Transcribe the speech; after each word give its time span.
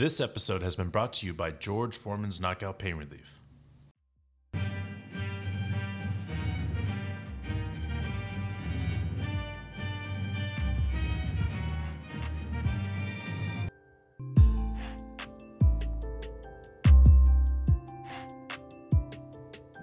This 0.00 0.18
episode 0.18 0.62
has 0.62 0.76
been 0.76 0.88
brought 0.88 1.12
to 1.12 1.26
you 1.26 1.34
by 1.34 1.50
George 1.50 1.94
Foreman's 1.94 2.40
Knockout 2.40 2.78
Pain 2.78 2.94
Relief. 2.94 3.42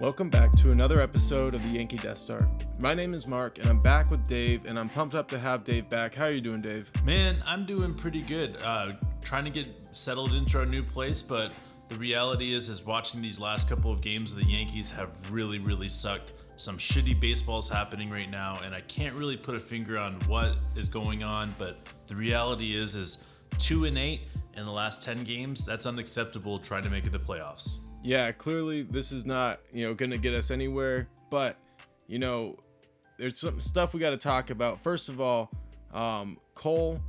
Welcome 0.01 0.31
back 0.31 0.51
to 0.53 0.71
another 0.71 0.99
episode 0.99 1.53
of 1.53 1.61
the 1.61 1.69
Yankee 1.69 1.97
Death 1.97 2.17
Star. 2.17 2.49
My 2.79 2.95
name 2.95 3.13
is 3.13 3.27
Mark, 3.27 3.59
and 3.59 3.67
I'm 3.67 3.79
back 3.79 4.09
with 4.09 4.27
Dave, 4.27 4.65
and 4.65 4.79
I'm 4.79 4.89
pumped 4.89 5.13
up 5.13 5.27
to 5.27 5.37
have 5.37 5.63
Dave 5.63 5.87
back. 5.89 6.15
How 6.15 6.25
are 6.25 6.31
you 6.31 6.41
doing, 6.41 6.63
Dave? 6.63 6.91
Man, 7.03 7.35
I'm 7.45 7.65
doing 7.65 7.93
pretty 7.93 8.23
good. 8.23 8.57
Uh, 8.63 8.93
trying 9.27 9.43
to 9.43 9.49
get 9.49 9.67
settled 9.91 10.33
into 10.33 10.57
our 10.57 10.65
new 10.65 10.83
place, 10.83 11.21
but 11.21 11.53
the 11.89 11.95
reality 11.95 12.53
is, 12.53 12.69
is 12.69 12.85
watching 12.85 13.21
these 13.21 13.39
last 13.39 13.69
couple 13.69 13.91
of 13.91 14.01
games 14.01 14.31
of 14.31 14.39
the 14.39 14.45
Yankees 14.45 14.91
have 14.91 15.09
really, 15.31 15.59
really 15.59 15.89
sucked. 15.89 16.33
Some 16.55 16.77
shitty 16.77 17.19
baseballs 17.19 17.69
happening 17.69 18.09
right 18.09 18.29
now, 18.29 18.59
and 18.63 18.73
I 18.73 18.81
can't 18.81 19.15
really 19.15 19.37
put 19.37 19.55
a 19.55 19.59
finger 19.59 19.97
on 19.97 20.13
what 20.27 20.57
is 20.75 20.89
going 20.89 21.23
on. 21.23 21.53
But 21.57 21.77
the 22.07 22.15
reality 22.15 22.75
is, 22.75 22.95
is 22.95 23.23
two 23.57 23.85
and 23.85 23.97
eight 23.97 24.21
in 24.55 24.65
the 24.65 24.71
last 24.71 25.03
ten 25.03 25.23
games. 25.23 25.65
That's 25.65 25.85
unacceptable. 25.85 26.57
Trying 26.57 26.83
to 26.83 26.89
make 26.89 27.05
it 27.05 27.11
the 27.11 27.19
playoffs 27.19 27.77
yeah, 28.07 28.31
clearly 28.31 28.83
this 28.83 29.11
is 29.11 29.25
not, 29.25 29.59
you 29.73 29.85
know, 29.85 29.93
going 29.93 30.11
to 30.11 30.17
get 30.17 30.33
us 30.33 30.49
anywhere, 30.49 31.09
but 31.29 31.57
you 32.07 32.19
know, 32.19 32.57
there's 33.17 33.37
some 33.37 33.59
stuff 33.59 33.93
we 33.93 33.99
got 33.99 34.11
to 34.11 34.17
talk 34.17 34.49
about. 34.49 34.81
First 34.81 35.09
of 35.09 35.19
all, 35.19 35.51
um, 35.93 36.37
Cole, 36.53 36.99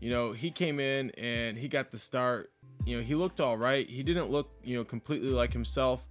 you 0.00 0.10
know, 0.10 0.32
he 0.32 0.50
came 0.50 0.78
in 0.80 1.10
and 1.18 1.56
he 1.56 1.68
got 1.68 1.90
the 1.90 1.98
start. 1.98 2.50
You 2.84 2.96
know, 2.96 3.02
he 3.02 3.14
looked 3.14 3.40
all 3.40 3.56
right. 3.56 3.88
He 3.88 4.02
didn't 4.02 4.30
look, 4.30 4.50
you 4.62 4.76
know, 4.76 4.84
completely 4.84 5.30
like 5.30 5.52
himself. 5.52 6.06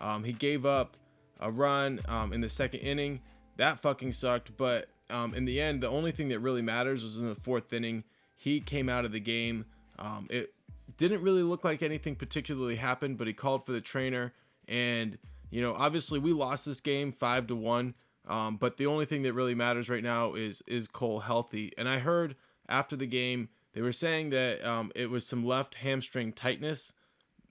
Um, 0.00 0.24
he 0.24 0.32
gave 0.32 0.66
up 0.66 0.96
a 1.40 1.50
run 1.50 2.00
um, 2.08 2.32
in 2.32 2.40
the 2.40 2.48
second 2.48 2.80
inning. 2.80 3.20
That 3.56 3.80
fucking 3.80 4.12
sucked. 4.12 4.56
But 4.56 4.88
um, 5.10 5.34
in 5.34 5.44
the 5.44 5.60
end, 5.60 5.82
the 5.82 5.88
only 5.88 6.12
thing 6.12 6.28
that 6.28 6.40
really 6.40 6.62
matters 6.62 7.02
was 7.02 7.18
in 7.18 7.28
the 7.28 7.34
fourth 7.34 7.72
inning. 7.72 8.04
He 8.36 8.60
came 8.60 8.88
out 8.88 9.04
of 9.04 9.12
the 9.12 9.20
game. 9.20 9.64
Um, 9.98 10.26
it 10.30 10.52
didn't 10.96 11.22
really 11.22 11.42
look 11.42 11.64
like 11.64 11.82
anything 11.82 12.14
particularly 12.14 12.76
happened, 12.76 13.18
but 13.18 13.26
he 13.26 13.32
called 13.32 13.64
for 13.64 13.72
the 13.72 13.80
trainer. 13.80 14.32
And, 14.66 15.18
you 15.50 15.62
know, 15.62 15.74
obviously 15.74 16.18
we 16.18 16.32
lost 16.32 16.66
this 16.66 16.80
game 16.80 17.12
five 17.12 17.46
to 17.48 17.56
one. 17.56 17.94
Um, 18.28 18.56
but 18.56 18.76
the 18.76 18.86
only 18.86 19.06
thing 19.06 19.22
that 19.22 19.32
really 19.32 19.54
matters 19.54 19.88
right 19.88 20.02
now 20.02 20.34
is 20.34 20.62
is 20.66 20.86
Cole 20.86 21.20
healthy. 21.20 21.72
And 21.78 21.88
I 21.88 21.98
heard 21.98 22.36
after 22.68 22.96
the 22.96 23.06
game 23.06 23.48
they 23.78 23.82
were 23.82 23.92
saying 23.92 24.30
that 24.30 24.64
um, 24.68 24.90
it 24.94 25.08
was 25.08 25.26
some 25.26 25.46
left 25.46 25.76
hamstring 25.76 26.32
tightness. 26.32 26.92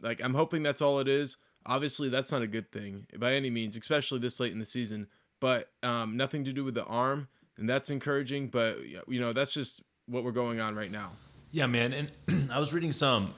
Like 0.02 0.22
I'm 0.23 0.34
hoping 0.34 0.64
that's 0.64 0.82
all 0.82 1.00
it 1.00 1.08
is. 1.08 1.38
Obviously, 1.66 2.10
that's 2.10 2.32
not 2.32 2.42
a 2.42 2.48
good 2.48 2.72
thing 2.72 3.08
by 3.18 3.34
any 3.34 3.50
means, 3.50 3.78
especially 3.78 4.20
this 4.20 4.40
late 4.40 4.52
in 4.52 4.60
the 4.60 4.66
season. 4.66 5.08
But 5.40 5.70
um, 5.84 6.18
nothing 6.18 6.44
to 6.45 6.54
do 6.54 6.64
with 6.64 6.73
the 6.73 6.84
arm, 6.84 7.28
and 7.58 7.70
that's 7.70 7.90
encouraging. 7.90 8.48
But 8.48 8.80
you 9.08 9.22
know, 9.22 9.32
that's 9.32 9.54
just 9.54 9.84
what 10.08 10.23
we're 10.23 10.32
going 10.32 10.60
on 10.60 10.76
right 10.76 10.92
now. 10.92 11.12
Yeah, 11.52 11.68
man. 11.68 11.94
And 11.94 12.12
I 12.52 12.60
was 12.60 12.73
reading 12.73 12.92
some 12.92 13.34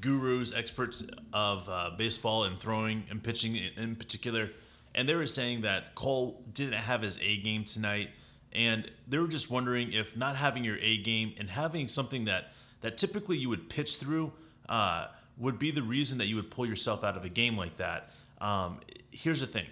gurus, 0.00 0.54
experts 0.54 1.06
of 1.32 1.68
uh, 1.68 1.90
baseball 1.96 2.44
and 2.44 2.58
throwing 2.58 3.04
and 3.10 3.22
pitching 3.22 3.56
in 3.56 3.96
particular, 3.96 4.50
and 4.94 5.08
they 5.08 5.14
were 5.14 5.26
saying 5.26 5.62
that 5.62 5.94
Cole 5.94 6.42
didn't 6.52 6.74
have 6.74 7.02
his 7.02 7.18
A 7.20 7.36
game 7.38 7.64
tonight, 7.64 8.10
and 8.52 8.90
they 9.06 9.18
were 9.18 9.28
just 9.28 9.50
wondering 9.50 9.92
if 9.92 10.16
not 10.16 10.36
having 10.36 10.64
your 10.64 10.78
A 10.80 10.96
game 10.98 11.34
and 11.38 11.50
having 11.50 11.88
something 11.88 12.24
that 12.24 12.52
that 12.80 12.98
typically 12.98 13.36
you 13.36 13.48
would 13.48 13.68
pitch 13.68 13.96
through 13.96 14.32
uh, 14.68 15.06
would 15.36 15.58
be 15.58 15.70
the 15.70 15.82
reason 15.82 16.18
that 16.18 16.26
you 16.26 16.36
would 16.36 16.50
pull 16.50 16.66
yourself 16.66 17.04
out 17.04 17.16
of 17.16 17.24
a 17.24 17.28
game 17.28 17.56
like 17.56 17.76
that. 17.76 18.10
Um, 18.40 18.80
here's 19.10 19.40
the 19.40 19.46
thing: 19.46 19.66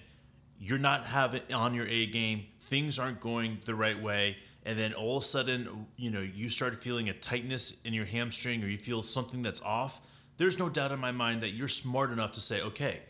you're 0.59 0.79
not 0.79 1.07
having 1.07 1.43
on 1.53 1.75
your 1.75 1.87
A 1.87 2.07
game. 2.07 2.47
Things 2.61 2.99
aren't 2.99 3.21
going 3.21 3.59
the 3.67 3.75
right 3.75 4.01
way 4.01 4.37
and 4.65 4.79
then 4.79 4.95
all 4.95 5.19
of 5.19 5.23
a 5.23 5.27
sudden, 5.27 5.87
you 5.97 6.11
know, 6.11 6.23
you 6.23 6.49
start 6.49 6.83
feeling 6.83 7.09
a 7.09 7.13
tightness 7.13 7.83
in 7.85 7.93
your 7.93 8.07
hamstring 8.07 8.65
or 8.65 8.67
you 8.67 8.79
feel 8.79 9.03
something 9.03 9.43
that's 9.43 9.63
off, 9.63 10.01
there's 10.39 10.59
no 10.59 10.69
doubt 10.69 10.91
in 10.91 10.99
my 10.99 11.13
mind 11.13 11.43
that 11.43 11.51
you're 11.51 11.69
smart 11.69 12.11
enough 12.11 12.33
to 12.33 12.41
say, 12.41 12.63
okay, 12.63 13.01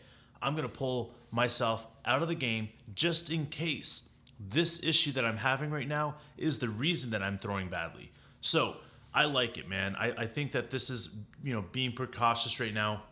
I'm 0.41 0.53
going 0.55 0.67
to 0.67 0.73
pull 0.73 1.15
myself 1.31 1.87
out 2.03 2.21
of 2.21 2.27
the 2.27 2.35
game 2.35 2.69
just 2.93 3.29
in 3.29 3.45
case 3.45 4.14
this 4.39 4.83
issue 4.83 5.11
that 5.13 5.25
I'm 5.25 5.37
having 5.37 5.71
right 5.71 5.87
now 5.87 6.15
is 6.37 6.59
the 6.59 6.69
reason 6.69 7.11
that 7.11 7.21
I'm 7.23 7.37
throwing 7.37 7.69
badly. 7.69 8.11
So 8.41 8.77
I 9.13 9.25
like 9.25 9.57
it, 9.57 9.67
man. 9.69 9.95
I, 9.95 10.11
I 10.17 10.25
think 10.27 10.51
that 10.51 10.71
this 10.71 10.89
is, 10.89 11.17
you 11.43 11.53
know, 11.53 11.63
being 11.71 11.93
precautious 11.93 12.59
right 12.59 12.73
now. 12.73 13.03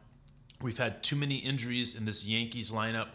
We've 0.62 0.78
had 0.78 1.04
too 1.04 1.16
many 1.16 1.38
injuries 1.38 1.96
in 1.98 2.06
this 2.06 2.28
Yankees 2.28 2.72
lineup 2.72 3.08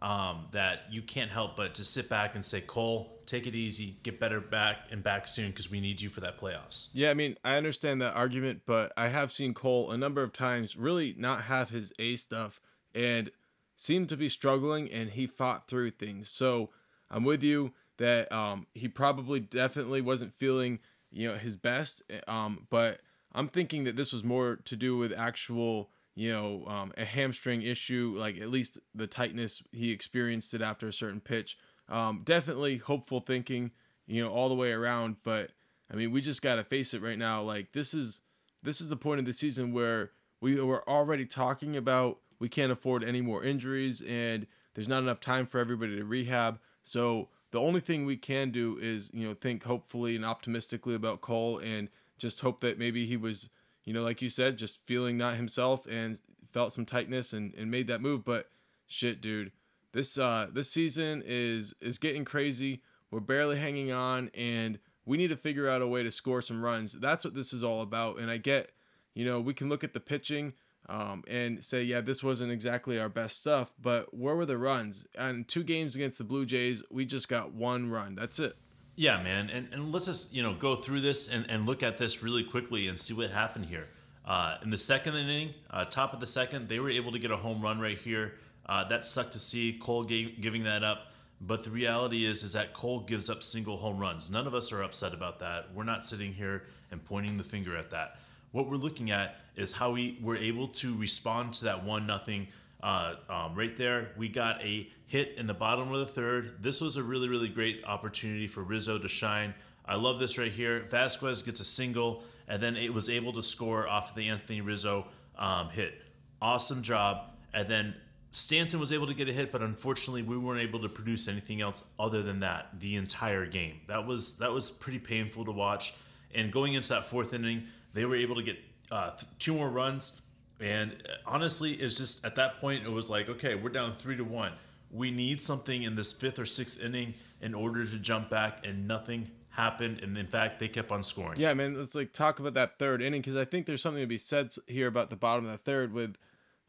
um, 0.00 0.46
that 0.52 0.82
you 0.90 1.02
can't 1.02 1.30
help 1.30 1.56
but 1.56 1.74
to 1.76 1.84
sit 1.84 2.08
back 2.08 2.34
and 2.34 2.44
say, 2.44 2.60
Cole, 2.60 3.18
take 3.26 3.46
it 3.46 3.54
easy, 3.54 3.96
get 4.02 4.20
better 4.20 4.40
back 4.40 4.80
and 4.90 5.02
back 5.02 5.26
soon 5.26 5.50
because 5.50 5.70
we 5.70 5.80
need 5.80 6.00
you 6.00 6.10
for 6.10 6.20
that 6.20 6.38
playoffs. 6.38 6.88
Yeah, 6.92 7.10
I 7.10 7.14
mean, 7.14 7.36
I 7.44 7.56
understand 7.56 8.02
that 8.02 8.14
argument, 8.14 8.62
but 8.66 8.92
I 8.96 9.08
have 9.08 9.32
seen 9.32 9.54
Cole 9.54 9.90
a 9.90 9.96
number 9.96 10.22
of 10.22 10.32
times 10.32 10.76
really 10.76 11.14
not 11.16 11.44
have 11.44 11.70
his 11.70 11.92
A 11.98 12.16
stuff 12.16 12.60
and 12.94 13.30
seem 13.74 14.06
to 14.06 14.16
be 14.16 14.28
struggling, 14.28 14.90
and 14.90 15.10
he 15.10 15.26
fought 15.26 15.66
through 15.66 15.90
things. 15.90 16.28
So 16.28 16.70
I'm 17.14 17.24
with 17.24 17.42
you 17.42 17.72
that 17.96 18.30
um, 18.30 18.66
he 18.74 18.88
probably 18.88 19.40
definitely 19.40 20.02
wasn't 20.02 20.34
feeling 20.34 20.80
you 21.10 21.28
know 21.28 21.38
his 21.38 21.56
best, 21.56 22.02
um, 22.28 22.66
but 22.68 23.00
I'm 23.32 23.48
thinking 23.48 23.84
that 23.84 23.96
this 23.96 24.12
was 24.12 24.22
more 24.22 24.56
to 24.64 24.76
do 24.76 24.98
with 24.98 25.14
actual 25.16 25.90
you 26.14 26.30
know 26.30 26.66
um, 26.66 26.92
a 26.98 27.06
hamstring 27.06 27.62
issue, 27.62 28.14
like 28.18 28.38
at 28.38 28.50
least 28.50 28.78
the 28.94 29.06
tightness 29.06 29.62
he 29.72 29.92
experienced 29.92 30.52
it 30.52 30.60
after 30.60 30.88
a 30.88 30.92
certain 30.92 31.20
pitch 31.20 31.56
um, 31.88 32.22
definitely 32.24 32.78
hopeful 32.78 33.20
thinking, 33.20 33.70
you 34.06 34.22
know, 34.22 34.30
all 34.30 34.48
the 34.48 34.54
way 34.54 34.72
around. 34.72 35.16
But 35.22 35.50
I 35.90 35.96
mean, 35.96 36.10
we 36.10 36.20
just 36.20 36.42
got 36.42 36.56
to 36.56 36.64
face 36.64 36.94
it 36.94 37.02
right 37.02 37.18
now. 37.18 37.42
Like 37.42 37.72
this 37.72 37.94
is 37.94 38.20
this 38.62 38.80
is 38.80 38.88
the 38.88 38.96
point 38.96 39.20
of 39.20 39.26
the 39.26 39.32
season 39.32 39.72
where 39.72 40.12
we 40.40 40.60
were 40.60 40.88
already 40.88 41.26
talking 41.26 41.76
about 41.76 42.18
we 42.38 42.48
can't 42.48 42.72
afford 42.72 43.04
any 43.04 43.20
more 43.20 43.44
injuries 43.44 44.02
and 44.02 44.46
there's 44.74 44.88
not 44.88 45.02
enough 45.02 45.20
time 45.20 45.46
for 45.46 45.58
everybody 45.58 45.96
to 45.96 46.04
rehab. 46.04 46.58
So 46.84 47.30
the 47.50 47.60
only 47.60 47.80
thing 47.80 48.06
we 48.06 48.16
can 48.16 48.50
do 48.50 48.78
is 48.80 49.10
you 49.12 49.26
know 49.26 49.34
think 49.34 49.64
hopefully 49.64 50.14
and 50.14 50.24
optimistically 50.24 50.94
about 50.94 51.20
Cole 51.20 51.58
and 51.58 51.88
just 52.18 52.40
hope 52.42 52.60
that 52.60 52.78
maybe 52.78 53.06
he 53.06 53.16
was 53.16 53.50
you 53.82 53.92
know 53.92 54.04
like 54.04 54.22
you 54.22 54.30
said 54.30 54.56
just 54.56 54.86
feeling 54.86 55.18
not 55.18 55.34
himself 55.34 55.84
and 55.90 56.20
felt 56.52 56.72
some 56.72 56.86
tightness 56.86 57.32
and, 57.32 57.52
and 57.54 57.70
made 57.70 57.88
that 57.88 58.00
move. 58.00 58.24
But 58.24 58.50
shit, 58.86 59.20
dude 59.20 59.50
this 59.94 60.18
uh 60.18 60.48
this 60.52 60.70
season 60.70 61.22
is 61.24 61.74
is 61.80 61.98
getting 61.98 62.26
crazy. 62.26 62.82
We're 63.10 63.20
barely 63.20 63.56
hanging 63.56 63.92
on, 63.92 64.30
and 64.34 64.78
we 65.06 65.16
need 65.16 65.28
to 65.28 65.36
figure 65.36 65.68
out 65.68 65.80
a 65.80 65.86
way 65.86 66.02
to 66.02 66.10
score 66.10 66.42
some 66.42 66.62
runs. 66.62 66.92
That's 66.92 67.24
what 67.24 67.34
this 67.34 67.52
is 67.52 67.62
all 67.62 67.80
about. 67.80 68.18
And 68.18 68.28
I 68.28 68.38
get, 68.38 68.72
you 69.14 69.24
know, 69.24 69.40
we 69.40 69.54
can 69.54 69.68
look 69.68 69.84
at 69.84 69.92
the 69.92 70.00
pitching 70.00 70.54
um, 70.88 71.24
and 71.28 71.62
say, 71.62 71.82
yeah, 71.82 72.00
this 72.00 72.22
wasn't 72.22 72.52
exactly 72.52 72.98
our 72.98 73.08
best 73.08 73.38
stuff, 73.38 73.72
but 73.80 74.12
where 74.14 74.34
were 74.34 74.46
the 74.46 74.58
runs? 74.58 75.06
And 75.16 75.46
two 75.48 75.62
games 75.62 75.96
against 75.96 76.18
the 76.18 76.24
Blue 76.24 76.44
Jays, 76.44 76.82
we 76.90 77.04
just 77.04 77.28
got 77.28 77.52
one 77.52 77.90
run. 77.90 78.14
That's 78.14 78.38
it. 78.38 78.56
Yeah, 78.96 79.22
man. 79.22 79.50
And, 79.50 79.68
and 79.72 79.92
let's 79.92 80.06
just, 80.06 80.34
you 80.34 80.42
know, 80.42 80.54
go 80.54 80.76
through 80.76 81.00
this 81.00 81.28
and, 81.28 81.46
and 81.50 81.66
look 81.66 81.82
at 81.82 81.98
this 81.98 82.22
really 82.22 82.44
quickly 82.44 82.86
and 82.86 82.98
see 82.98 83.14
what 83.14 83.30
happened 83.30 83.66
here. 83.66 83.88
Uh, 84.24 84.56
in 84.62 84.70
the 84.70 84.78
second 84.78 85.16
inning, 85.16 85.54
uh, 85.70 85.84
top 85.84 86.14
of 86.14 86.20
the 86.20 86.26
second, 86.26 86.68
they 86.68 86.78
were 86.78 86.90
able 86.90 87.12
to 87.12 87.18
get 87.18 87.30
a 87.30 87.36
home 87.36 87.60
run 87.60 87.80
right 87.80 87.98
here. 87.98 88.34
Uh, 88.66 88.84
that 88.88 89.04
sucked 89.04 89.32
to 89.32 89.38
see 89.38 89.72
Cole 89.72 90.04
gave, 90.04 90.40
giving 90.40 90.64
that 90.64 90.82
up. 90.82 91.08
But 91.40 91.64
the 91.64 91.70
reality 91.70 92.24
is, 92.24 92.42
is 92.42 92.54
that 92.54 92.72
Cole 92.72 93.00
gives 93.00 93.28
up 93.28 93.42
single 93.42 93.76
home 93.78 93.98
runs. 93.98 94.30
None 94.30 94.46
of 94.46 94.54
us 94.54 94.72
are 94.72 94.82
upset 94.82 95.12
about 95.12 95.40
that. 95.40 95.74
We're 95.74 95.84
not 95.84 96.04
sitting 96.04 96.32
here 96.32 96.62
and 96.90 97.04
pointing 97.04 97.36
the 97.36 97.44
finger 97.44 97.76
at 97.76 97.90
that. 97.90 98.16
What 98.54 98.70
we're 98.70 98.76
looking 98.76 99.10
at 99.10 99.34
is 99.56 99.72
how 99.72 99.90
we 99.90 100.16
were 100.22 100.36
able 100.36 100.68
to 100.68 100.96
respond 100.96 101.54
to 101.54 101.64
that 101.64 101.82
one 101.82 102.06
nothing. 102.06 102.46
Uh, 102.80 103.16
um, 103.28 103.56
right 103.56 103.76
there, 103.76 104.12
we 104.16 104.28
got 104.28 104.62
a 104.62 104.88
hit 105.06 105.34
in 105.36 105.46
the 105.46 105.54
bottom 105.54 105.92
of 105.92 105.98
the 105.98 106.06
third. 106.06 106.62
This 106.62 106.80
was 106.80 106.96
a 106.96 107.02
really, 107.02 107.28
really 107.28 107.48
great 107.48 107.82
opportunity 107.84 108.46
for 108.46 108.62
Rizzo 108.62 108.96
to 108.96 109.08
shine. 109.08 109.54
I 109.84 109.96
love 109.96 110.20
this 110.20 110.38
right 110.38 110.52
here. 110.52 110.84
Vasquez 110.88 111.42
gets 111.42 111.58
a 111.58 111.64
single, 111.64 112.22
and 112.46 112.62
then 112.62 112.76
it 112.76 112.94
was 112.94 113.10
able 113.10 113.32
to 113.32 113.42
score 113.42 113.88
off 113.88 114.10
of 114.10 114.14
the 114.14 114.28
Anthony 114.28 114.60
Rizzo 114.60 115.08
um, 115.36 115.70
hit. 115.70 116.08
Awesome 116.40 116.82
job. 116.82 117.32
And 117.52 117.66
then 117.66 117.96
Stanton 118.30 118.78
was 118.78 118.92
able 118.92 119.08
to 119.08 119.14
get 119.14 119.28
a 119.28 119.32
hit, 119.32 119.50
but 119.50 119.62
unfortunately, 119.62 120.22
we 120.22 120.38
weren't 120.38 120.60
able 120.60 120.78
to 120.78 120.88
produce 120.88 121.26
anything 121.26 121.60
else 121.60 121.82
other 121.98 122.22
than 122.22 122.38
that 122.38 122.78
the 122.78 122.94
entire 122.94 123.46
game. 123.46 123.80
That 123.88 124.06
was 124.06 124.38
that 124.38 124.52
was 124.52 124.70
pretty 124.70 125.00
painful 125.00 125.44
to 125.44 125.50
watch. 125.50 125.94
And 126.34 126.52
going 126.52 126.74
into 126.74 126.88
that 126.90 127.04
fourth 127.04 127.32
inning, 127.32 127.64
they 127.92 128.04
were 128.04 128.16
able 128.16 128.34
to 128.36 128.42
get 128.42 128.58
uh, 128.90 129.10
th- 129.10 129.24
two 129.38 129.54
more 129.54 129.68
runs. 129.68 130.20
And 130.60 130.92
uh, 130.92 131.14
honestly, 131.26 131.72
it's 131.72 131.98
just 131.98 132.24
at 132.24 132.34
that 132.36 132.60
point, 132.60 132.84
it 132.84 132.90
was 132.90 133.10
like, 133.10 133.28
okay, 133.28 133.54
we're 133.54 133.70
down 133.70 133.92
three 133.92 134.16
to 134.16 134.24
one. 134.24 134.52
We 134.90 135.10
need 135.10 135.40
something 135.40 135.82
in 135.82 135.96
this 135.96 136.12
fifth 136.12 136.38
or 136.38 136.46
sixth 136.46 136.82
inning 136.82 137.14
in 137.40 137.54
order 137.54 137.84
to 137.84 137.98
jump 137.98 138.30
back, 138.30 138.64
and 138.64 138.86
nothing 138.86 139.30
happened, 139.50 140.00
and 140.02 140.16
in 140.18 140.26
fact, 140.26 140.58
they 140.58 140.68
kept 140.68 140.90
on 140.90 141.02
scoring. 141.02 141.38
Yeah, 141.38 141.54
man. 141.54 141.76
Let's 141.76 141.94
like 141.94 142.12
talk 142.12 142.38
about 142.38 142.54
that 142.54 142.78
third 142.78 143.02
inning 143.02 143.20
because 143.20 143.36
I 143.36 143.44
think 143.44 143.66
there's 143.66 143.82
something 143.82 144.02
to 144.02 144.06
be 144.06 144.18
said 144.18 144.52
here 144.66 144.86
about 144.86 145.10
the 145.10 145.16
bottom 145.16 145.46
of 145.46 145.52
the 145.52 145.58
third 145.58 145.92
with 145.92 146.16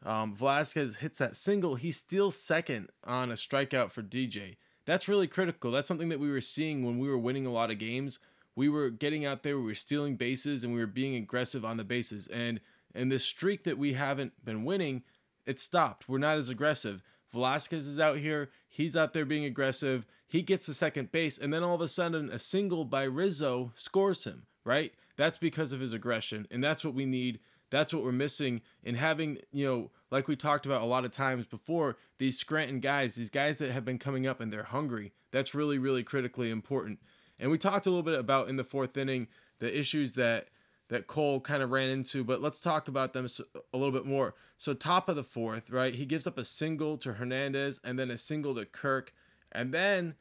um, 0.04 0.34
Velazquez 0.34 0.96
hits 0.96 1.18
that 1.18 1.36
single. 1.36 1.74
He 1.74 1.92
steals 1.92 2.36
second 2.36 2.90
on 3.04 3.30
a 3.30 3.34
strikeout 3.34 3.90
for 3.90 4.02
DJ. 4.02 4.56
That's 4.84 5.08
really 5.08 5.26
critical. 5.26 5.72
That's 5.72 5.88
something 5.88 6.10
that 6.10 6.20
we 6.20 6.30
were 6.30 6.40
seeing 6.40 6.84
when 6.84 6.98
we 6.98 7.08
were 7.08 7.18
winning 7.18 7.44
a 7.44 7.52
lot 7.52 7.70
of 7.72 7.78
games. 7.78 8.20
We 8.56 8.68
were 8.68 8.90
getting 8.90 9.24
out 9.24 9.42
there, 9.44 9.58
we 9.58 9.66
were 9.66 9.74
stealing 9.74 10.16
bases, 10.16 10.64
and 10.64 10.72
we 10.72 10.80
were 10.80 10.86
being 10.86 11.14
aggressive 11.14 11.64
on 11.64 11.76
the 11.76 11.84
bases. 11.84 12.26
And 12.26 12.60
and 12.94 13.12
this 13.12 13.24
streak 13.24 13.64
that 13.64 13.78
we 13.78 13.92
haven't 13.92 14.32
been 14.44 14.64
winning, 14.64 15.02
it 15.44 15.60
stopped. 15.60 16.08
We're 16.08 16.18
not 16.18 16.38
as 16.38 16.48
aggressive. 16.48 17.02
Velazquez 17.30 17.86
is 17.86 18.00
out 18.00 18.16
here. 18.16 18.50
He's 18.68 18.96
out 18.96 19.12
there 19.12 19.26
being 19.26 19.44
aggressive. 19.44 20.06
He 20.26 20.42
gets 20.42 20.66
the 20.66 20.74
second 20.74 21.12
base, 21.12 21.38
and 21.38 21.52
then 21.52 21.62
all 21.62 21.74
of 21.74 21.80
a 21.80 21.88
sudden, 21.88 22.30
a 22.30 22.38
single 22.38 22.84
by 22.84 23.04
Rizzo 23.04 23.72
scores 23.74 24.24
him, 24.24 24.46
right? 24.64 24.92
That's 25.16 25.38
because 25.38 25.72
of 25.72 25.80
his 25.80 25.92
aggression, 25.92 26.46
and 26.50 26.64
that's 26.64 26.84
what 26.84 26.94
we 26.94 27.06
need. 27.06 27.40
That's 27.70 27.92
what 27.92 28.04
we're 28.04 28.12
missing 28.12 28.62
in 28.82 28.94
having, 28.94 29.38
you 29.52 29.66
know, 29.66 29.90
like 30.10 30.28
we 30.28 30.36
talked 30.36 30.66
about 30.66 30.82
a 30.82 30.86
lot 30.86 31.04
of 31.04 31.10
times 31.10 31.46
before, 31.46 31.96
these 32.18 32.38
Scranton 32.38 32.80
guys, 32.80 33.14
these 33.14 33.30
guys 33.30 33.58
that 33.58 33.72
have 33.72 33.84
been 33.84 33.98
coming 33.98 34.26
up 34.26 34.40
and 34.40 34.52
they're 34.52 34.62
hungry. 34.62 35.12
That's 35.32 35.54
really, 35.54 35.78
really 35.78 36.04
critically 36.04 36.50
important. 36.50 37.00
And 37.38 37.50
we 37.50 37.58
talked 37.58 37.86
a 37.86 37.90
little 37.90 38.02
bit 38.02 38.18
about 38.18 38.48
in 38.48 38.56
the 38.56 38.64
fourth 38.64 38.96
inning 38.96 39.28
the 39.58 39.78
issues 39.78 40.14
that 40.14 40.48
that 40.88 41.08
Cole 41.08 41.40
kind 41.40 41.64
of 41.64 41.72
ran 41.72 41.88
into, 41.88 42.22
but 42.22 42.40
let's 42.40 42.60
talk 42.60 42.86
about 42.86 43.12
them 43.12 43.26
a 43.72 43.76
little 43.76 43.92
bit 43.92 44.06
more. 44.06 44.34
So 44.56 44.72
top 44.72 45.08
of 45.08 45.16
the 45.16 45.24
fourth, 45.24 45.68
right? 45.68 45.92
He 45.92 46.06
gives 46.06 46.28
up 46.28 46.38
a 46.38 46.44
single 46.44 46.96
to 46.98 47.14
Hernandez 47.14 47.80
and 47.82 47.98
then 47.98 48.10
a 48.10 48.16
single 48.16 48.54
to 48.54 48.64
Kirk. 48.64 49.12
And 49.50 49.74
then 49.74 50.14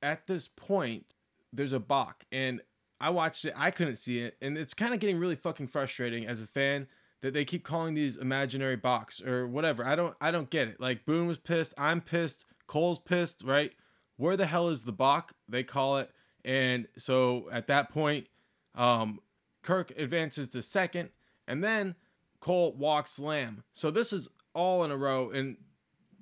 at 0.00 0.26
this 0.26 0.48
point, 0.48 1.04
there's 1.52 1.74
a 1.74 1.80
balk. 1.80 2.24
And 2.32 2.62
I 2.98 3.10
watched 3.10 3.44
it, 3.44 3.52
I 3.56 3.70
couldn't 3.70 3.96
see 3.96 4.20
it. 4.20 4.38
And 4.40 4.56
it's 4.56 4.72
kind 4.72 4.94
of 4.94 5.00
getting 5.00 5.18
really 5.18 5.36
fucking 5.36 5.66
frustrating 5.66 6.26
as 6.26 6.40
a 6.40 6.46
fan 6.46 6.88
that 7.22 7.34
they 7.34 7.44
keep 7.44 7.64
calling 7.64 7.94
these 7.94 8.16
imaginary 8.16 8.76
balks 8.76 9.22
or 9.22 9.46
whatever. 9.46 9.84
I 9.84 9.96
don't 9.96 10.14
I 10.20 10.30
don't 10.30 10.50
get 10.50 10.68
it. 10.68 10.80
Like 10.80 11.04
Boone 11.04 11.26
was 11.26 11.38
pissed, 11.38 11.74
I'm 11.76 12.00
pissed, 12.00 12.46
Cole's 12.66 12.98
pissed, 12.98 13.42
right? 13.44 13.72
Where 14.16 14.36
the 14.36 14.46
hell 14.46 14.68
is 14.68 14.84
the 14.84 14.92
balk? 14.92 15.32
They 15.48 15.62
call 15.62 15.98
it. 15.98 16.10
And 16.46 16.86
so 16.96 17.48
at 17.50 17.66
that 17.66 17.92
point, 17.92 18.28
um, 18.76 19.20
Kirk 19.62 19.92
advances 19.98 20.48
to 20.50 20.62
second, 20.62 21.10
and 21.48 21.62
then 21.62 21.96
Cole 22.40 22.72
walks 22.78 23.18
Lamb. 23.18 23.64
So 23.72 23.90
this 23.90 24.12
is 24.12 24.30
all 24.54 24.84
in 24.84 24.92
a 24.92 24.96
row, 24.96 25.30
and 25.30 25.56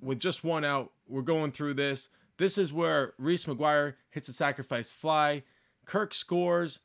with 0.01 0.19
just 0.19 0.43
one 0.43 0.65
out, 0.65 0.91
we're 1.07 1.21
going 1.21 1.51
through 1.51 1.75
this. 1.75 2.09
This 2.37 2.57
is 2.57 2.73
where 2.73 3.13
Reese 3.19 3.45
McGuire 3.45 3.93
hits 4.09 4.27
a 4.27 4.33
sacrifice 4.33 4.91
fly. 4.91 5.43
Kirk 5.85 6.13
scores, 6.13 6.79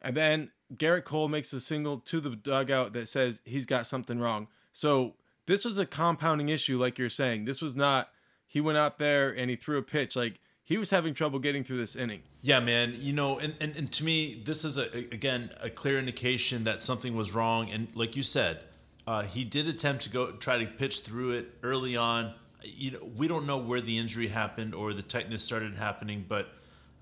and 0.00 0.16
then 0.16 0.52
Gerrit 0.74 1.04
Cole 1.04 1.26
makes 1.26 1.52
a 1.52 1.60
single 1.60 1.98
to 2.00 2.20
the 2.20 2.36
dugout 2.36 2.92
that 2.92 3.08
says 3.08 3.42
he's 3.44 3.66
got 3.66 3.86
something 3.86 4.20
wrong. 4.20 4.46
So 4.72 5.14
this 5.46 5.64
was 5.64 5.76
a 5.76 5.86
compounding 5.86 6.50
issue, 6.50 6.78
like 6.78 6.98
you're 6.98 7.08
saying. 7.08 7.46
This 7.46 7.60
was 7.60 7.74
not 7.74 8.10
he 8.46 8.60
went 8.60 8.78
out 8.78 8.98
there 8.98 9.30
and 9.30 9.50
he 9.50 9.56
threw 9.56 9.78
a 9.78 9.82
pitch. 9.82 10.16
Like 10.16 10.40
he 10.66 10.78
was 10.78 10.90
having 10.90 11.14
trouble 11.14 11.38
getting 11.38 11.62
through 11.62 11.76
this 11.76 11.94
inning. 11.94 12.22
Yeah, 12.42 12.58
man. 12.58 12.94
You 12.98 13.12
know, 13.12 13.38
and, 13.38 13.54
and, 13.60 13.76
and 13.76 13.92
to 13.92 14.04
me, 14.04 14.42
this 14.44 14.64
is 14.64 14.76
a 14.76 14.88
again 15.14 15.50
a 15.60 15.70
clear 15.70 15.96
indication 15.96 16.64
that 16.64 16.82
something 16.82 17.14
was 17.14 17.34
wrong. 17.34 17.70
And 17.70 17.94
like 17.94 18.16
you 18.16 18.24
said, 18.24 18.58
uh, 19.06 19.22
he 19.22 19.44
did 19.44 19.68
attempt 19.68 20.02
to 20.02 20.10
go 20.10 20.32
try 20.32 20.58
to 20.58 20.66
pitch 20.66 21.00
through 21.00 21.30
it 21.30 21.54
early 21.62 21.96
on. 21.96 22.34
You 22.64 22.90
know, 22.90 22.98
we 23.16 23.28
don't 23.28 23.46
know 23.46 23.58
where 23.58 23.80
the 23.80 23.96
injury 23.96 24.26
happened 24.26 24.74
or 24.74 24.92
the 24.92 25.02
tightness 25.02 25.44
started 25.44 25.76
happening, 25.76 26.24
but 26.28 26.48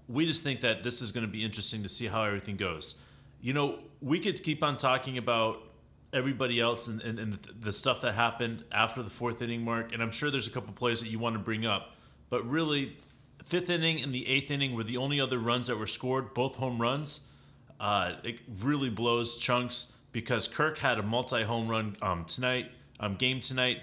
we 0.08 0.26
just 0.26 0.44
think 0.44 0.61
that 0.61 0.82
this 0.82 1.00
is 1.00 1.11
going 1.11 1.25
to 1.25 1.32
be 1.32 1.43
interesting 1.43 1.82
to 1.82 1.88
see 1.88 2.06
how 2.06 2.22
everything 2.22 2.56
goes. 2.56 3.00
You 3.40 3.55
know, 3.55 3.78
we 4.02 4.20
could 4.20 4.43
keep 4.43 4.62
on 4.62 4.76
talking 4.76 5.16
about 5.16 5.62
everybody 6.12 6.61
else 6.61 6.87
and, 6.87 7.00
and, 7.00 7.19
and 7.19 7.32
the 7.32 7.72
stuff 7.72 8.02
that 8.02 8.12
happened 8.12 8.62
after 8.70 9.02
the 9.02 9.08
fourth 9.08 9.40
inning 9.40 9.64
mark, 9.64 9.94
and 9.94 10.02
I'm 10.02 10.11
sure 10.11 10.31
there's 10.31 10.46
a 10.46 10.50
couple 10.50 10.75
plays 10.75 11.00
that 11.00 11.08
you 11.08 11.19
want 11.19 11.34
to 11.34 11.40
bring 11.40 11.64
up, 11.64 11.96
but 12.28 12.46
really 12.46 12.99
fifth 13.44 13.70
inning 13.70 14.02
and 14.02 14.14
the 14.14 14.28
eighth 14.28 14.50
inning 14.50 14.75
were 14.75 14.84
the 14.84 14.96
only 14.96 15.20
other 15.20 15.38
runs 15.38 15.66
that 15.66 15.78
were 15.78 15.86
scored, 15.86 16.34
both 16.34 16.56
home 16.56 16.81
runs. 16.81 17.31
Uh, 17.81 18.14
it 18.22 18.38
really 18.60 18.90
blows 18.90 19.36
chunks 19.36 19.96
because 20.12 20.46
Kirk 20.48 20.78
had 20.78 20.98
a 20.98 21.02
multi 21.02 21.42
home 21.42 21.69
run 21.69 21.96
um, 22.00 22.25
tonight, 22.25 22.70
um, 23.00 23.16
game 23.16 23.40
tonight. 23.40 23.81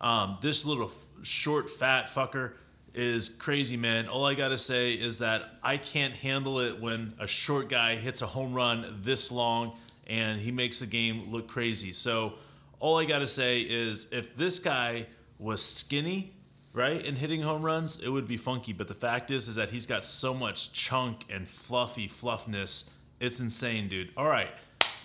Um, 0.00 0.38
this 0.40 0.64
little 0.64 0.90
short 1.22 1.68
fat 1.68 2.06
fucker 2.06 2.52
is 2.94 3.28
crazy, 3.28 3.76
man. 3.76 4.08
All 4.08 4.24
I 4.24 4.34
gotta 4.34 4.58
say 4.58 4.92
is 4.92 5.18
that 5.18 5.58
I 5.62 5.76
can't 5.76 6.14
handle 6.14 6.60
it 6.60 6.80
when 6.80 7.14
a 7.18 7.26
short 7.26 7.68
guy 7.68 7.96
hits 7.96 8.22
a 8.22 8.26
home 8.26 8.52
run 8.52 9.00
this 9.02 9.30
long 9.30 9.76
and 10.06 10.40
he 10.40 10.50
makes 10.50 10.80
the 10.80 10.86
game 10.86 11.30
look 11.32 11.48
crazy. 11.48 11.92
So 11.92 12.34
all 12.78 12.98
I 12.98 13.04
gotta 13.04 13.26
say 13.26 13.60
is 13.60 14.08
if 14.12 14.36
this 14.36 14.58
guy 14.58 15.06
was 15.38 15.62
skinny 15.62 16.34
right? 16.72 17.04
And 17.06 17.18
hitting 17.18 17.42
home 17.42 17.62
runs, 17.62 18.00
it 18.00 18.08
would 18.08 18.26
be 18.26 18.36
funky. 18.36 18.72
But 18.72 18.88
the 18.88 18.94
fact 18.94 19.30
is, 19.30 19.48
is 19.48 19.56
that 19.56 19.70
he's 19.70 19.86
got 19.86 20.04
so 20.04 20.34
much 20.34 20.72
chunk 20.72 21.24
and 21.30 21.48
fluffy 21.48 22.08
fluffness. 22.08 22.94
It's 23.20 23.40
insane, 23.40 23.88
dude. 23.88 24.10
All 24.16 24.26
right, 24.26 24.50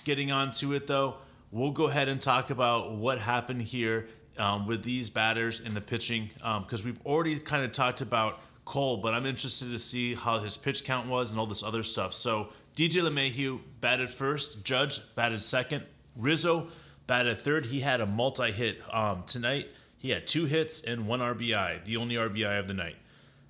getting 0.04 0.32
on 0.32 0.52
to 0.54 0.74
it 0.74 0.88
though, 0.88 1.18
we'll 1.52 1.72
go 1.72 1.88
ahead 1.88 2.10
and 2.10 2.22
talk 2.22 2.50
about 2.50 2.96
what 2.96 3.20
happened 3.20 3.62
here 3.62 4.08
um, 4.38 4.68
with 4.68 4.84
these 4.84 5.10
batters 5.10 5.60
in 5.60 5.74
the 5.74 5.82
pitching 5.82 6.30
because 6.36 6.82
um, 6.82 6.86
we've 6.86 7.06
already 7.06 7.40
kind 7.40 7.64
of 7.64 7.72
talked 7.72 8.02
about 8.02 8.40
Cole, 8.66 8.98
but 8.98 9.14
I'm 9.14 9.26
interested 9.26 9.72
to 9.72 9.80
see 9.80 10.14
how 10.14 10.40
his 10.40 10.58
pitch 10.58 10.84
count 10.84 11.08
was 11.08 11.32
and 11.32 11.40
all 11.40 11.46
this 11.46 11.64
other 11.64 11.84
stuff. 11.84 12.14
So 12.14 12.50
DJ 12.76 13.02
LeMahieu 13.02 13.62
batted 13.80 14.10
first, 14.10 14.66
Judge 14.66 15.00
batted 15.16 15.42
second, 15.42 15.86
Rizzo 16.16 16.68
batted 17.08 17.38
third. 17.38 17.68
He 17.68 17.80
had 17.80 18.02
a 18.02 18.06
multi-hit 18.06 18.82
um, 18.94 19.24
tonight. 19.26 19.70
He 19.98 20.12
had 20.12 20.28
two 20.28 20.46
hits 20.46 20.82
and 20.82 21.08
one 21.08 21.20
RBI, 21.20 21.84
the 21.84 21.98
only 21.98 22.16
RBI 22.16 22.60
of 22.60 22.68
the 22.68 22.74
night 22.74 22.98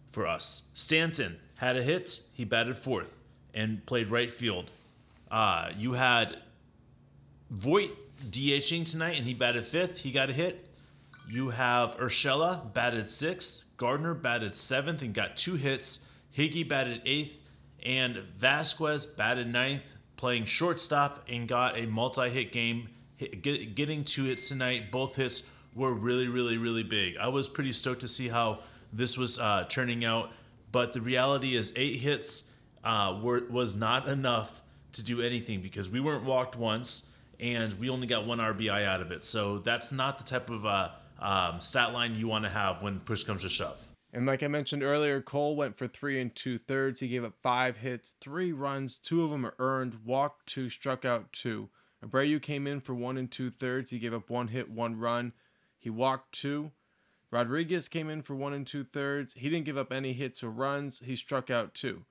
for 0.09 0.25
us. 0.25 0.69
Stanton 0.73 1.37
had 1.55 1.75
a 1.75 1.83
hit. 1.83 2.21
He 2.33 2.45
batted 2.45 2.77
fourth 2.77 3.17
and 3.53 3.85
played 3.85 4.09
right 4.09 4.29
field. 4.29 4.71
Uh, 5.29 5.71
you 5.77 5.93
had 5.93 6.37
Voit 7.49 7.91
DHing 8.29 8.89
tonight 8.89 9.17
and 9.17 9.27
he 9.27 9.33
batted 9.33 9.65
fifth. 9.65 9.99
He 9.99 10.11
got 10.11 10.29
a 10.29 10.33
hit. 10.33 10.65
You 11.29 11.49
have 11.49 11.97
Urshela 11.97 12.73
batted 12.73 13.09
sixth. 13.09 13.75
Gardner 13.75 14.13
batted 14.13 14.55
seventh 14.55 15.01
and 15.01 15.13
got 15.13 15.35
two 15.35 15.55
hits. 15.55 16.09
Higgy 16.35 16.67
batted 16.67 17.01
eighth. 17.05 17.37
And 17.83 18.17
Vasquez 18.17 19.05
batted 19.05 19.51
ninth, 19.51 19.93
playing 20.15 20.45
shortstop 20.45 21.23
and 21.29 21.47
got 21.47 21.77
a 21.77 21.85
multi 21.85 22.29
hit 22.29 22.51
game, 22.51 22.89
getting 23.41 24.03
two 24.03 24.25
hits 24.25 24.49
tonight. 24.49 24.91
Both 24.91 25.15
hits 25.15 25.49
were 25.77 25.93
really, 25.93 26.27
really, 26.27 26.57
really 26.57 26.83
big. 26.83 27.15
I 27.17 27.27
was 27.27 27.47
pretty 27.47 27.71
stoked 27.71 28.01
to 28.01 28.07
see 28.07 28.27
how 28.27 28.59
this 28.91 29.17
was 29.17 29.39
uh, 29.39 29.65
turning 29.69 30.03
out, 30.03 30.31
but 30.71 30.93
the 30.93 31.01
reality 31.01 31.55
is, 31.55 31.71
eight 31.75 31.97
hits 31.97 32.53
uh, 32.83 33.19
were 33.21 33.43
was 33.49 33.75
not 33.75 34.07
enough 34.07 34.61
to 34.93 35.03
do 35.03 35.21
anything 35.21 35.61
because 35.61 35.89
we 35.89 35.99
weren't 35.99 36.23
walked 36.23 36.57
once 36.57 37.13
and 37.39 37.73
we 37.73 37.89
only 37.89 38.07
got 38.07 38.25
one 38.25 38.39
RBI 38.39 38.85
out 38.85 39.01
of 39.01 39.11
it. 39.11 39.23
So 39.23 39.59
that's 39.59 39.91
not 39.91 40.17
the 40.17 40.23
type 40.23 40.49
of 40.49 40.65
uh, 40.65 40.89
um, 41.19 41.61
stat 41.61 41.93
line 41.93 42.15
you 42.15 42.27
want 42.27 42.45
to 42.45 42.49
have 42.49 42.81
when 42.81 42.99
push 43.01 43.23
comes 43.23 43.43
to 43.43 43.49
shove. 43.49 43.85
And 44.13 44.25
like 44.25 44.41
I 44.41 44.47
mentioned 44.47 44.81
earlier, 44.81 45.21
Cole 45.21 45.55
went 45.55 45.77
for 45.77 45.85
three 45.85 46.19
and 46.19 46.33
two 46.33 46.57
thirds. 46.57 47.01
He 47.01 47.09
gave 47.09 47.23
up 47.23 47.33
five 47.39 47.77
hits, 47.77 48.15
three 48.19 48.51
runs, 48.51 48.97
two 48.97 49.23
of 49.23 49.29
them 49.29 49.45
are 49.45 49.53
earned, 49.59 49.99
walked 50.05 50.47
two, 50.47 50.69
struck 50.69 51.05
out 51.05 51.31
two. 51.33 51.69
Abreu 52.03 52.41
came 52.41 52.67
in 52.67 52.79
for 52.79 52.95
one 52.95 53.17
and 53.17 53.29
two 53.29 53.51
thirds. 53.51 53.91
He 53.91 53.99
gave 53.99 54.13
up 54.13 54.29
one 54.29 54.47
hit, 54.47 54.69
one 54.69 54.97
run. 54.97 55.33
He 55.87 55.91
walked 55.91 56.33
two. 56.33 56.73
Rodriguez 57.31 57.87
came 57.87 58.09
in 58.09 58.21
for 58.21 58.35
one 58.35 58.51
and 58.51 58.67
two 58.67 58.83
thirds. 58.83 59.35
He 59.35 59.49
didn't 59.49 59.63
give 59.63 59.77
up 59.77 59.93
any 59.93 60.11
hits 60.11 60.43
or 60.43 60.49
runs. 60.49 60.99
He 60.99 61.15
struck 61.15 61.49
out 61.49 61.73
two. 61.73 62.03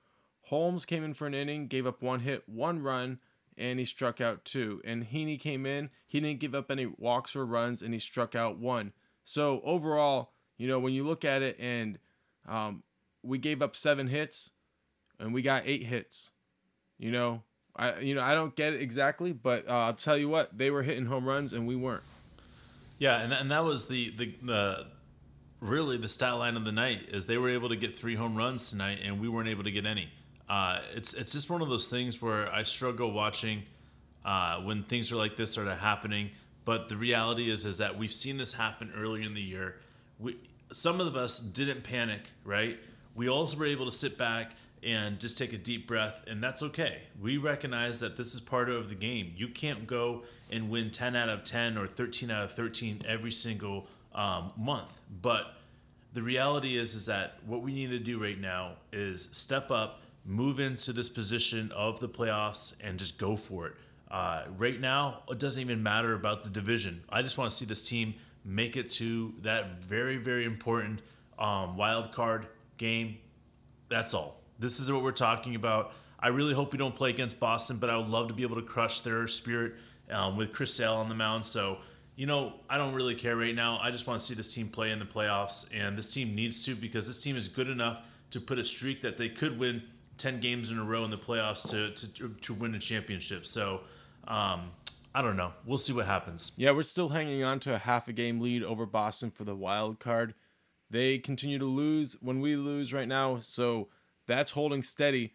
Holmes 0.45 0.83
came 0.83 1.03
in 1.03 1.13
for 1.13 1.27
an 1.27 1.35
inning, 1.35 1.67
gave 1.67 1.85
up 1.85 2.01
one 2.01 2.21
hit, 2.21 2.49
one 2.49 2.81
run, 2.81 3.19
and 3.55 3.77
he 3.77 3.85
struck 3.85 4.19
out 4.19 4.43
two. 4.43 4.81
And 4.83 5.07
Heaney 5.07 5.39
came 5.39 5.67
in, 5.67 5.91
he 6.07 6.19
didn't 6.19 6.39
give 6.39 6.55
up 6.55 6.71
any 6.71 6.87
walks 6.87 7.35
or 7.35 7.45
runs, 7.45 7.83
and 7.83 7.93
he 7.93 7.99
struck 7.99 8.33
out 8.33 8.57
one. 8.57 8.93
So 9.23 9.61
overall, 9.63 10.31
you 10.57 10.67
know, 10.67 10.79
when 10.79 10.93
you 10.93 11.05
look 11.05 11.23
at 11.23 11.43
it, 11.43 11.55
and 11.59 11.99
um, 12.47 12.81
we 13.21 13.37
gave 13.37 13.61
up 13.61 13.75
seven 13.75 14.07
hits, 14.07 14.53
and 15.19 15.35
we 15.35 15.43
got 15.43 15.67
eight 15.67 15.83
hits. 15.83 16.31
You 16.97 17.11
know, 17.11 17.43
I 17.75 17.99
you 17.99 18.15
know 18.15 18.23
I 18.23 18.33
don't 18.33 18.55
get 18.55 18.73
it 18.73 18.81
exactly, 18.81 19.33
but 19.33 19.69
uh, 19.69 19.73
I'll 19.73 19.93
tell 19.93 20.17
you 20.17 20.29
what, 20.29 20.57
they 20.57 20.71
were 20.71 20.81
hitting 20.81 21.05
home 21.05 21.27
runs, 21.27 21.53
and 21.53 21.67
we 21.67 21.75
weren't. 21.75 22.01
Yeah, 22.99 23.19
and 23.21 23.31
and 23.33 23.51
that 23.51 23.63
was 23.63 23.87
the 23.87 24.11
the, 24.11 24.33
the 24.41 24.85
really 25.59 25.97
the 25.97 26.09
stat 26.09 26.37
line 26.37 26.55
of 26.55 26.65
the 26.65 26.71
night 26.71 27.09
is 27.09 27.27
they 27.27 27.37
were 27.37 27.49
able 27.49 27.69
to 27.69 27.75
get 27.75 27.97
three 27.97 28.15
home 28.15 28.35
runs 28.35 28.69
tonight, 28.69 28.99
and 29.03 29.19
we 29.19 29.27
weren't 29.27 29.49
able 29.49 29.63
to 29.63 29.71
get 29.71 29.85
any. 29.85 30.09
Uh, 30.49 30.79
it's 30.95 31.13
it's 31.13 31.33
just 31.33 31.49
one 31.49 31.61
of 31.61 31.69
those 31.69 31.87
things 31.87 32.21
where 32.21 32.51
I 32.51 32.63
struggle 32.63 33.11
watching 33.11 33.63
uh, 34.25 34.57
when 34.61 34.83
things 34.83 35.11
are 35.11 35.15
like 35.15 35.35
this 35.35 35.51
sort 35.51 35.67
of 35.67 35.79
happening. 35.79 36.31
But 36.65 36.89
the 36.89 36.97
reality 36.97 37.49
is 37.49 37.65
is 37.65 37.77
that 37.77 37.97
we've 37.97 38.11
seen 38.11 38.37
this 38.37 38.53
happen 38.53 38.91
earlier 38.95 39.25
in 39.25 39.33
the 39.33 39.41
year. 39.41 39.75
We 40.19 40.37
some 40.71 40.99
of 40.99 41.15
us 41.15 41.39
didn't 41.39 41.83
panic, 41.83 42.31
right? 42.43 42.79
We 43.15 43.29
also 43.29 43.57
were 43.57 43.65
able 43.65 43.85
to 43.85 43.91
sit 43.91 44.17
back 44.17 44.53
and 44.83 45.19
just 45.19 45.37
take 45.37 45.53
a 45.53 45.57
deep 45.57 45.87
breath, 45.87 46.23
and 46.27 46.43
that's 46.43 46.61
okay. 46.63 47.03
We 47.19 47.37
recognize 47.37 47.99
that 47.99 48.17
this 48.17 48.33
is 48.33 48.39
part 48.39 48.69
of 48.69 48.89
the 48.89 48.95
game. 48.95 49.33
You 49.35 49.47
can't 49.47 49.87
go 49.87 50.23
and 50.51 50.69
win 50.69 50.91
10 50.91 51.15
out 51.15 51.29
of 51.29 51.43
10 51.43 51.77
or 51.77 51.87
13 51.87 52.31
out 52.31 52.45
of 52.45 52.51
13 52.51 53.01
every 53.07 53.31
single 53.31 53.87
um, 54.13 54.51
month, 54.57 54.99
but 55.21 55.57
the 56.13 56.23
reality 56.23 56.77
is 56.77 56.95
is 56.95 57.05
that 57.05 57.37
what 57.45 57.61
we 57.61 57.73
need 57.73 57.91
to 57.91 57.99
do 57.99 58.19
right 58.19 58.39
now 58.39 58.73
is 58.91 59.29
step 59.33 59.69
up, 59.69 60.01
move 60.25 60.59
into 60.59 60.91
this 60.93 61.09
position 61.09 61.71
of 61.73 61.99
the 61.99 62.09
playoffs, 62.09 62.75
and 62.83 62.97
just 62.97 63.19
go 63.19 63.35
for 63.35 63.67
it. 63.67 63.73
Uh, 64.09 64.43
right 64.57 64.79
now, 64.79 65.23
it 65.29 65.37
doesn't 65.37 65.61
even 65.61 65.83
matter 65.83 66.13
about 66.13 66.43
the 66.43 66.49
division. 66.49 67.03
I 67.09 67.21
just 67.21 67.37
want 67.37 67.51
to 67.51 67.55
see 67.55 67.65
this 67.65 67.83
team 67.83 68.15
make 68.45 68.77
it 68.77 68.89
to 68.89 69.33
that 69.41 69.83
very, 69.83 70.17
very 70.17 70.45
important 70.45 71.01
um, 71.37 71.75
wild 71.75 72.11
card 72.11 72.47
game. 72.77 73.17
That's 73.89 74.13
all. 74.13 74.41
This 74.59 74.79
is 74.79 74.91
what 74.91 75.03
we're 75.03 75.11
talking 75.11 75.55
about. 75.55 75.93
I 76.19 76.29
really 76.29 76.53
hope 76.53 76.71
we 76.71 76.77
don't 76.77 76.95
play 76.95 77.09
against 77.11 77.39
Boston, 77.39 77.77
but 77.79 77.89
I 77.89 77.97
would 77.97 78.09
love 78.09 78.27
to 78.29 78.33
be 78.33 78.43
able 78.43 78.55
to 78.55 78.63
crush 78.63 79.01
their 79.01 79.27
spirit 79.27 79.73
um, 80.09 80.35
with 80.35 80.51
Chris 80.51 80.73
Sale 80.73 80.93
on 80.93 81.09
the 81.09 81.15
mound. 81.15 81.45
So, 81.45 81.77
you 82.15 82.25
know, 82.25 82.53
I 82.69 82.77
don't 82.77 82.93
really 82.93 83.13
care 83.13 83.35
right 83.35 83.53
now. 83.53 83.79
I 83.81 83.91
just 83.91 84.07
want 84.07 84.19
to 84.19 84.25
see 84.25 84.33
this 84.33 84.53
team 84.53 84.69
play 84.69 84.91
in 84.91 84.99
the 84.99 85.05
playoffs, 85.05 85.69
and 85.75 85.97
this 85.97 86.11
team 86.11 86.33
needs 86.33 86.65
to 86.65 86.75
because 86.75 87.05
this 87.05 87.21
team 87.21 87.37
is 87.37 87.47
good 87.47 87.69
enough 87.69 87.99
to 88.31 88.41
put 88.41 88.57
a 88.57 88.63
streak 88.63 89.01
that 89.01 89.17
they 89.17 89.29
could 89.29 89.59
win 89.59 89.83
10 90.17 90.39
games 90.39 90.71
in 90.71 90.79
a 90.79 90.83
row 90.83 91.03
in 91.05 91.11
the 91.11 91.17
playoffs 91.17 91.69
to, 91.69 91.91
to, 91.91 92.29
to 92.29 92.53
win 92.53 92.73
a 92.73 92.79
championship. 92.79 93.45
So, 93.45 93.81
um, 94.27 94.71
I 95.13 95.21
don't 95.21 95.37
know. 95.37 95.53
We'll 95.65 95.77
see 95.77 95.93
what 95.93 96.05
happens. 96.05 96.51
Yeah, 96.57 96.71
we're 96.71 96.83
still 96.83 97.09
hanging 97.09 97.43
on 97.43 97.59
to 97.61 97.73
a 97.73 97.77
half 97.77 98.07
a 98.07 98.13
game 98.13 98.39
lead 98.39 98.63
over 98.63 98.85
Boston 98.85 99.31
for 99.31 99.43
the 99.43 99.55
wild 99.55 99.99
card. 99.99 100.33
They 100.89 101.17
continue 101.17 101.59
to 101.59 101.65
lose 101.65 102.15
when 102.21 102.39
we 102.39 102.55
lose 102.55 102.93
right 102.93 103.07
now, 103.07 103.39
so 103.39 103.89
that's 104.27 104.51
holding 104.51 104.83
steady. 104.83 105.33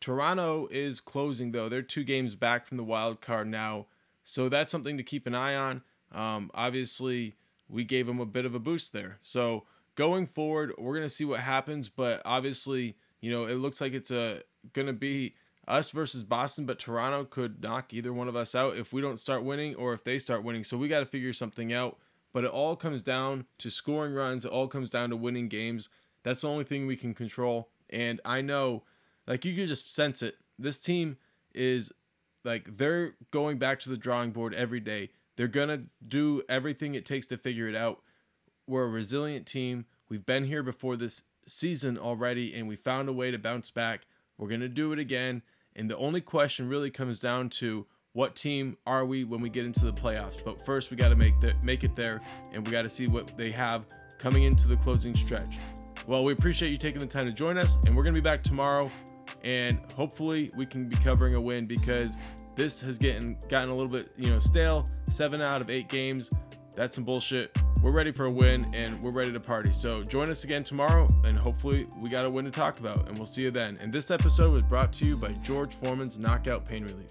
Toronto 0.00 0.68
is 0.70 1.00
closing 1.00 1.52
though; 1.52 1.68
they're 1.68 1.82
two 1.82 2.04
games 2.04 2.34
back 2.34 2.66
from 2.66 2.76
the 2.76 2.84
wild 2.84 3.20
card 3.20 3.46
now, 3.46 3.86
so 4.22 4.48
that's 4.48 4.70
something 4.70 4.96
to 4.96 5.02
keep 5.02 5.26
an 5.26 5.34
eye 5.34 5.54
on. 5.54 5.82
Um, 6.12 6.50
obviously, 6.54 7.34
we 7.68 7.84
gave 7.84 8.06
them 8.06 8.20
a 8.20 8.26
bit 8.26 8.44
of 8.44 8.54
a 8.54 8.58
boost 8.58 8.92
there. 8.92 9.18
So 9.22 9.64
going 9.94 10.26
forward, 10.26 10.72
we're 10.78 10.94
gonna 10.94 11.08
see 11.08 11.24
what 11.24 11.40
happens. 11.40 11.88
But 11.88 12.22
obviously, 12.24 12.96
you 13.20 13.30
know, 13.30 13.46
it 13.46 13.54
looks 13.54 13.80
like 13.80 13.94
it's 13.94 14.10
a 14.10 14.42
gonna 14.72 14.92
be 14.92 15.34
us 15.66 15.90
versus 15.90 16.22
Boston, 16.22 16.66
but 16.66 16.78
Toronto 16.78 17.24
could 17.24 17.62
knock 17.62 17.92
either 17.92 18.12
one 18.12 18.28
of 18.28 18.36
us 18.36 18.54
out 18.54 18.76
if 18.76 18.92
we 18.92 19.00
don't 19.00 19.18
start 19.18 19.44
winning 19.44 19.74
or 19.74 19.92
if 19.94 20.04
they 20.04 20.18
start 20.18 20.44
winning. 20.44 20.64
So 20.64 20.76
we 20.76 20.88
got 20.88 21.00
to 21.00 21.06
figure 21.06 21.32
something 21.32 21.72
out. 21.72 21.98
But 22.32 22.44
it 22.44 22.50
all 22.50 22.74
comes 22.74 23.02
down 23.02 23.46
to 23.58 23.70
scoring 23.70 24.12
runs. 24.12 24.44
It 24.44 24.50
all 24.50 24.66
comes 24.66 24.90
down 24.90 25.10
to 25.10 25.16
winning 25.16 25.48
games. 25.48 25.88
That's 26.24 26.40
the 26.40 26.48
only 26.48 26.64
thing 26.64 26.86
we 26.86 26.96
can 26.96 27.14
control. 27.14 27.70
And 27.94 28.20
I 28.24 28.40
know, 28.40 28.82
like, 29.26 29.44
you 29.44 29.54
can 29.54 29.66
just 29.66 29.94
sense 29.94 30.20
it. 30.20 30.36
This 30.58 30.80
team 30.80 31.16
is 31.54 31.92
like, 32.44 32.76
they're 32.76 33.14
going 33.30 33.58
back 33.58 33.78
to 33.80 33.88
the 33.88 33.96
drawing 33.96 34.32
board 34.32 34.52
every 34.52 34.80
day. 34.80 35.10
They're 35.36 35.46
to 35.68 35.88
do 36.06 36.42
everything 36.48 36.94
it 36.94 37.06
takes 37.06 37.26
to 37.28 37.36
figure 37.36 37.68
it 37.68 37.76
out. 37.76 38.02
We're 38.66 38.84
a 38.84 38.88
resilient 38.88 39.46
team. 39.46 39.86
We've 40.08 40.26
been 40.26 40.44
here 40.44 40.64
before 40.64 40.96
this 40.96 41.22
season 41.46 41.96
already, 41.96 42.52
and 42.52 42.66
we 42.66 42.74
found 42.74 43.08
a 43.08 43.12
way 43.12 43.30
to 43.30 43.38
bounce 43.38 43.70
back. 43.70 44.06
We're 44.38 44.48
to 44.60 44.68
do 44.68 44.92
it 44.92 44.98
again. 44.98 45.42
And 45.76 45.88
the 45.88 45.96
only 45.96 46.20
question 46.20 46.68
really 46.68 46.90
comes 46.90 47.20
down 47.20 47.48
to 47.50 47.86
what 48.12 48.34
team 48.34 48.76
are 48.86 49.04
we 49.04 49.22
when 49.22 49.40
we 49.40 49.50
get 49.50 49.66
into 49.66 49.84
the 49.84 49.92
playoffs. 49.92 50.44
But 50.44 50.64
first, 50.64 50.90
we 50.90 50.96
got 50.96 51.10
to 51.10 51.16
make 51.16 51.40
the, 51.40 51.54
make 51.62 51.84
it 51.84 51.94
there, 51.94 52.20
and 52.52 52.66
we 52.66 52.72
got 52.72 52.82
to 52.82 52.90
see 52.90 53.06
what 53.06 53.36
they 53.36 53.52
have 53.52 53.86
coming 54.18 54.44
into 54.44 54.66
the 54.66 54.76
closing 54.76 55.14
stretch. 55.14 55.58
Well, 56.06 56.22
we 56.22 56.34
appreciate 56.34 56.70
you 56.70 56.76
taking 56.76 57.00
the 57.00 57.06
time 57.06 57.24
to 57.24 57.32
join 57.32 57.56
us, 57.56 57.78
and 57.86 57.96
we're 57.96 58.02
going 58.02 58.14
to 58.14 58.20
be 58.20 58.24
back 58.24 58.42
tomorrow, 58.42 58.92
and 59.42 59.80
hopefully 59.96 60.50
we 60.54 60.66
can 60.66 60.86
be 60.86 60.96
covering 60.96 61.34
a 61.34 61.40
win 61.40 61.66
because 61.66 62.18
this 62.56 62.82
has 62.82 62.98
getting 62.98 63.38
gotten 63.48 63.70
a 63.70 63.74
little 63.74 63.90
bit 63.90 64.10
you 64.18 64.28
know 64.28 64.38
stale. 64.38 64.86
Seven 65.08 65.40
out 65.40 65.62
of 65.62 65.70
eight 65.70 65.88
games, 65.88 66.30
that's 66.76 66.94
some 66.94 67.04
bullshit. 67.04 67.56
We're 67.82 67.90
ready 67.90 68.12
for 68.12 68.26
a 68.26 68.30
win, 68.30 68.70
and 68.74 69.02
we're 69.02 69.12
ready 69.12 69.32
to 69.32 69.40
party. 69.40 69.72
So 69.72 70.02
join 70.02 70.30
us 70.30 70.44
again 70.44 70.62
tomorrow, 70.62 71.08
and 71.24 71.38
hopefully 71.38 71.86
we 71.98 72.10
got 72.10 72.26
a 72.26 72.30
win 72.30 72.44
to 72.44 72.50
talk 72.50 72.78
about, 72.78 73.08
and 73.08 73.16
we'll 73.16 73.26
see 73.26 73.42
you 73.42 73.50
then. 73.50 73.78
And 73.80 73.90
this 73.90 74.10
episode 74.10 74.52
was 74.52 74.64
brought 74.64 74.92
to 74.94 75.06
you 75.06 75.16
by 75.16 75.32
George 75.42 75.74
Foreman's 75.74 76.18
Knockout 76.18 76.66
Pain 76.66 76.84
Relief. 76.84 77.10